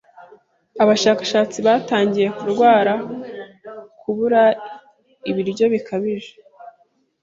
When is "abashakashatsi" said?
0.83-1.57